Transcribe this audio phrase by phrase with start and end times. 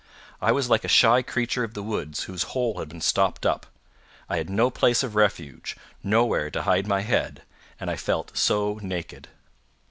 [0.41, 3.67] I was like a shy creature of the woods whose hole had been stopped up:
[4.29, 7.43] I had no place of refuge nowhere to hide my head;
[7.79, 9.27] and I felt so naked!